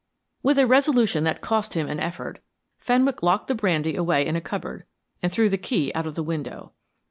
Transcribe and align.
With 0.41 0.57
a 0.57 0.65
resolution 0.65 1.25
that 1.25 1.41
cost 1.41 1.75
him 1.75 1.87
an 1.87 1.99
effort, 1.99 2.39
Fenwick 2.79 3.21
locked 3.21 3.45
the 3.47 3.53
brandy 3.53 3.95
away 3.95 4.25
in 4.25 4.35
a 4.35 4.41
cupboard 4.41 4.85
and 5.21 5.31
threw 5.31 5.47
the 5.47 5.59
key 5.59 5.91
out 5.93 6.07
of 6.07 6.15
the 6.15 6.23
window. 6.23 6.73